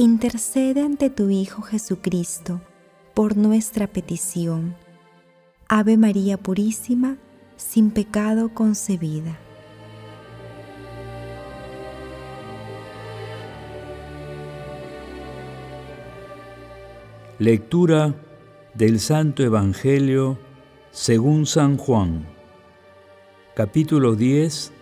[0.00, 2.62] intercede ante tu Hijo Jesucristo
[3.12, 4.74] por nuestra petición.
[5.68, 7.18] Ave María Purísima,
[7.56, 9.38] sin pecado concebida.
[17.38, 18.14] Lectura
[18.72, 20.38] del Santo Evangelio
[20.92, 22.26] según San Juan,
[23.54, 24.72] capítulo 10,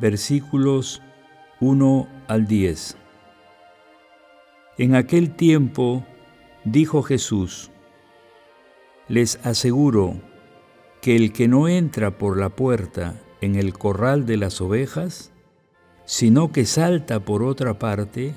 [0.00, 1.02] versículos
[1.60, 3.03] 1 al 10.
[4.76, 6.04] En aquel tiempo
[6.64, 7.70] dijo Jesús,
[9.06, 10.16] les aseguro
[11.00, 15.30] que el que no entra por la puerta en el corral de las ovejas,
[16.06, 18.34] sino que salta por otra parte,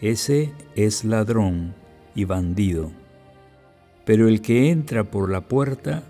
[0.00, 1.74] ese es ladrón
[2.14, 2.92] y bandido.
[4.04, 6.04] Pero el que entra por la puerta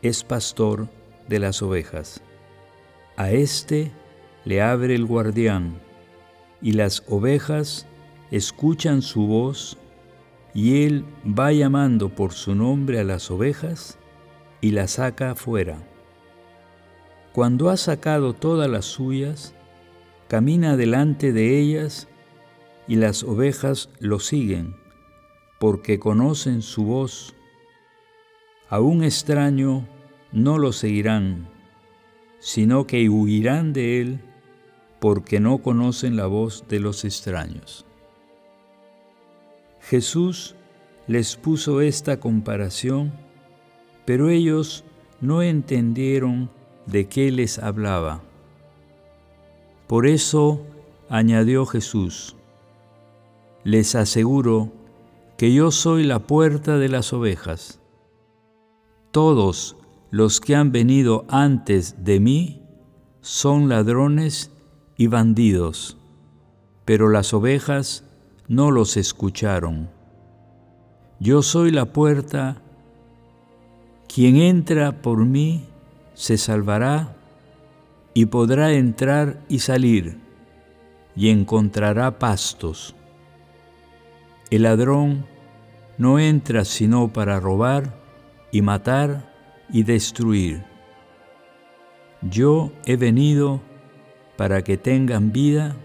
[0.00, 0.88] es pastor
[1.28, 2.22] de las ovejas.
[3.16, 3.90] A éste
[4.44, 5.80] le abre el guardián,
[6.62, 7.86] y las ovejas
[8.30, 9.78] escuchan su voz,
[10.54, 13.98] y él va llamando por su nombre a las ovejas
[14.60, 15.86] y las saca afuera.
[17.32, 19.54] Cuando ha sacado todas las suyas,
[20.28, 22.08] camina delante de ellas
[22.88, 24.74] y las ovejas lo siguen,
[25.60, 27.34] porque conocen su voz.
[28.70, 29.86] A un extraño
[30.32, 31.48] no lo seguirán,
[32.38, 34.20] sino que huirán de él,
[35.00, 37.85] porque no conocen la voz de los extraños.
[39.88, 40.56] Jesús
[41.06, 43.12] les puso esta comparación,
[44.04, 44.82] pero ellos
[45.20, 46.50] no entendieron
[46.86, 48.20] de qué les hablaba.
[49.86, 50.60] Por eso
[51.08, 52.34] añadió Jesús,
[53.62, 54.72] les aseguro
[55.36, 57.78] que yo soy la puerta de las ovejas.
[59.12, 59.76] Todos
[60.10, 62.60] los que han venido antes de mí
[63.20, 64.50] son ladrones
[64.96, 65.96] y bandidos,
[66.84, 68.05] pero las ovejas
[68.48, 69.88] no los escucharon.
[71.18, 72.58] Yo soy la puerta,
[74.12, 75.64] quien entra por mí
[76.14, 77.16] se salvará
[78.14, 80.18] y podrá entrar y salir
[81.16, 82.94] y encontrará pastos.
[84.50, 85.26] El ladrón
[85.98, 87.94] no entra sino para robar
[88.52, 89.32] y matar
[89.70, 90.64] y destruir.
[92.22, 93.60] Yo he venido
[94.36, 95.76] para que tengan vida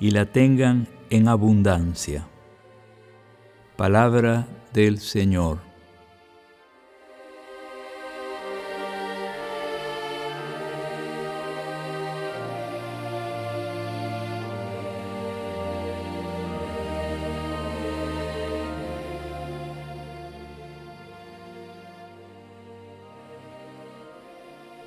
[0.00, 2.26] y la tengan en abundancia.
[3.76, 5.58] Palabra del Señor.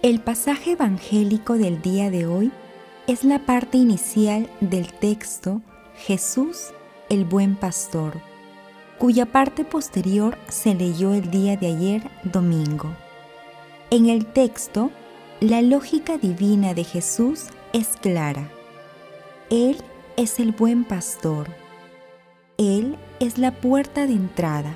[0.01, 2.51] El pasaje evangélico del día de hoy
[3.06, 5.62] es la parte inicial del texto
[6.00, 6.72] Jesús
[7.10, 8.22] el buen pastor,
[8.98, 12.96] cuya parte posterior se leyó el día de ayer domingo.
[13.90, 14.92] En el texto,
[15.42, 18.50] la lógica divina de Jesús es clara.
[19.50, 19.76] Él
[20.16, 21.48] es el buen pastor.
[22.58, 24.74] Él es la puerta de entrada.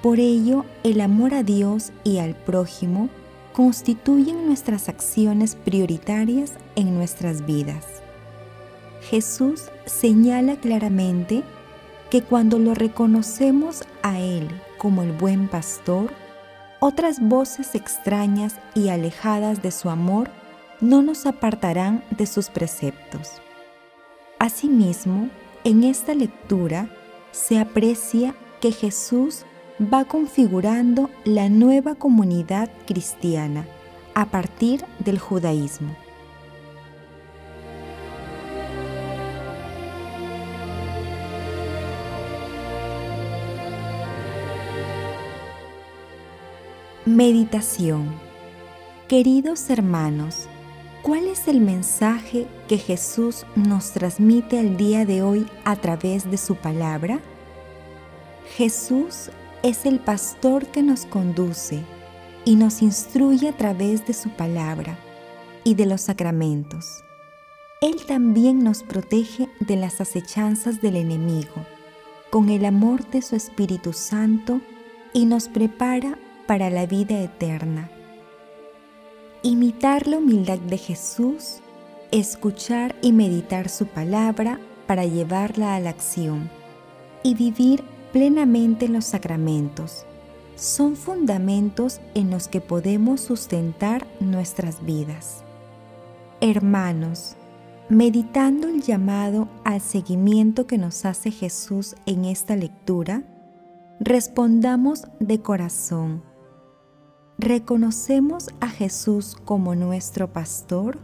[0.00, 3.08] Por ello, el amor a Dios y al prójimo
[3.52, 8.05] constituyen nuestras acciones prioritarias en nuestras vidas.
[9.08, 11.44] Jesús señala claramente
[12.10, 14.48] que cuando lo reconocemos a Él
[14.78, 16.10] como el buen pastor,
[16.80, 20.30] otras voces extrañas y alejadas de su amor
[20.80, 23.40] no nos apartarán de sus preceptos.
[24.40, 25.30] Asimismo,
[25.62, 26.90] en esta lectura
[27.30, 29.44] se aprecia que Jesús
[29.80, 33.66] va configurando la nueva comunidad cristiana
[34.14, 35.96] a partir del judaísmo.
[47.06, 48.12] Meditación
[49.06, 50.48] Queridos hermanos,
[51.02, 56.36] ¿cuál es el mensaje que Jesús nos transmite el día de hoy a través de
[56.36, 57.20] su palabra?
[58.56, 59.30] Jesús
[59.62, 61.84] es el pastor que nos conduce
[62.44, 64.98] y nos instruye a través de su palabra
[65.62, 67.04] y de los sacramentos.
[67.82, 71.54] Él también nos protege de las acechanzas del enemigo
[72.30, 74.60] con el amor de su Espíritu Santo
[75.12, 77.90] y nos prepara para la vida eterna.
[79.42, 81.58] Imitar la humildad de Jesús,
[82.10, 86.48] escuchar y meditar su palabra para llevarla a la acción
[87.22, 87.82] y vivir
[88.12, 90.04] plenamente los sacramentos.
[90.54, 95.44] Son fundamentos en los que podemos sustentar nuestras vidas.
[96.40, 97.36] Hermanos,
[97.88, 103.22] meditando el llamado al seguimiento que nos hace Jesús en esta lectura,
[104.00, 106.22] respondamos de corazón.
[107.38, 110.98] ¿Reconocemos a Jesús como nuestro pastor?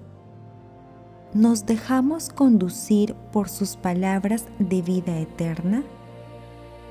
[1.35, 5.83] ¿Nos dejamos conducir por sus palabras de vida eterna?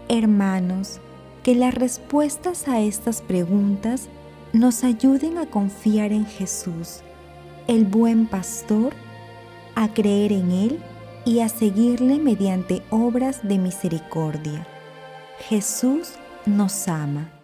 [0.10, 1.00] Hermanos,
[1.42, 4.10] que las respuestas a estas preguntas
[4.54, 7.00] nos ayuden a confiar en Jesús,
[7.68, 8.94] el buen pastor,
[9.74, 10.80] a creer en Él
[11.26, 14.68] y a seguirle mediante obras de misericordia.
[15.40, 16.14] Jesús
[16.46, 17.41] nos ama.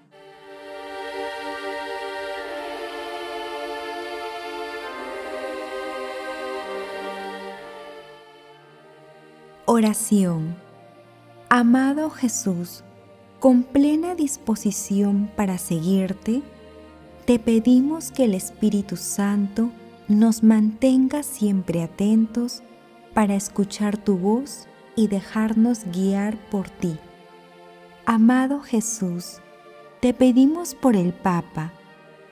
[9.77, 10.55] Oración.
[11.49, 12.83] Amado Jesús,
[13.39, 16.41] con plena disposición para seguirte,
[17.25, 19.69] te pedimos que el Espíritu Santo
[20.07, 22.63] nos mantenga siempre atentos
[23.13, 26.97] para escuchar tu voz y dejarnos guiar por ti.
[28.07, 29.41] Amado Jesús,
[29.99, 31.71] te pedimos por el Papa,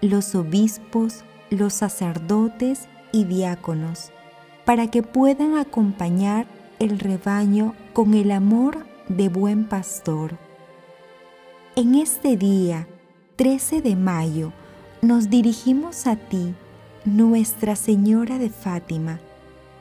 [0.01, 4.12] los obispos, los sacerdotes y diáconos,
[4.65, 6.48] para que puedan acompañar
[6.80, 10.38] el rebaño con el amor de buen pastor.
[11.75, 12.88] En este día,
[13.36, 14.51] 13 de mayo,
[15.01, 16.54] nos dirigimos a ti,
[17.06, 19.19] Nuestra Señora de Fátima,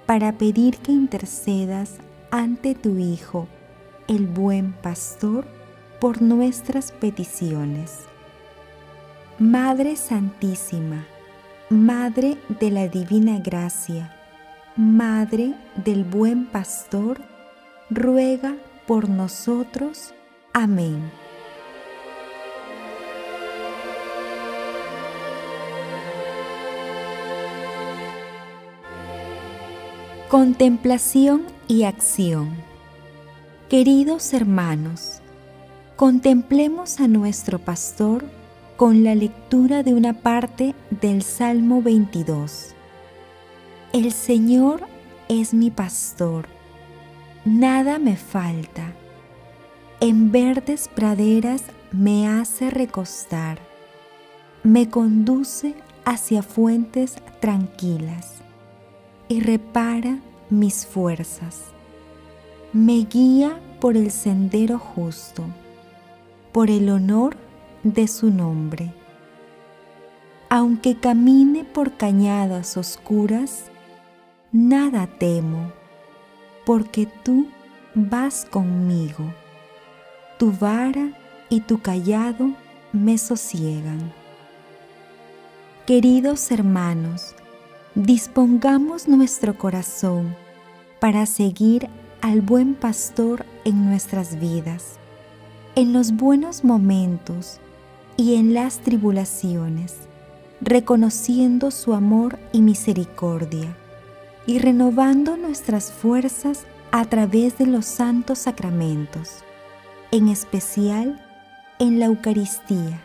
[0.06, 1.94] para pedir que intercedas
[2.30, 3.48] ante tu Hijo,
[4.08, 5.46] el buen pastor,
[6.00, 8.00] por nuestras peticiones.
[9.38, 11.06] Madre Santísima,
[11.70, 14.14] Madre de la Divina Gracia,
[14.76, 17.20] Madre del Buen Pastor,
[17.90, 18.56] ruega
[18.86, 20.14] por nosotros.
[20.52, 21.10] Amén.
[30.28, 32.50] Contemplación y acción.
[33.68, 35.20] Queridos hermanos,
[35.96, 38.24] Contemplemos a nuestro pastor
[38.76, 42.73] con la lectura de una parte del Salmo 22.
[43.94, 44.80] El Señor
[45.28, 46.48] es mi pastor,
[47.44, 48.92] nada me falta.
[50.00, 51.62] En verdes praderas
[51.92, 53.60] me hace recostar,
[54.64, 58.38] me conduce hacia fuentes tranquilas
[59.28, 60.18] y repara
[60.50, 61.60] mis fuerzas.
[62.72, 65.44] Me guía por el sendero justo
[66.50, 67.36] por el honor
[67.84, 68.92] de su nombre.
[70.48, 73.70] Aunque camine por cañadas oscuras,
[74.54, 75.70] nada temo,
[76.64, 77.48] porque tú
[77.94, 79.34] vas conmigo.
[80.38, 81.10] Tu vara
[81.50, 82.52] y tu callado
[82.94, 84.10] me sosiegan.
[85.86, 87.34] Queridos hermanos,
[87.94, 90.34] dispongamos nuestro corazón
[91.00, 91.90] para seguir
[92.22, 94.98] al buen pastor en nuestras vidas
[95.76, 97.58] en los buenos momentos
[98.16, 99.94] y en las tribulaciones,
[100.60, 103.76] reconociendo su amor y misericordia,
[104.46, 109.42] y renovando nuestras fuerzas a través de los santos sacramentos,
[110.10, 111.20] en especial
[111.78, 113.00] en la Eucaristía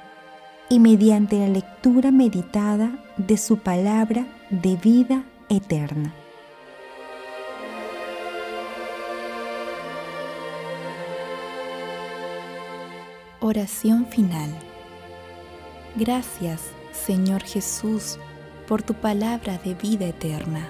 [0.69, 6.13] y mediante la lectura meditada de su palabra de vida eterna.
[13.41, 14.53] Oración final.
[15.95, 18.19] Gracias, Señor Jesús,
[18.67, 20.69] por tu palabra de vida eterna.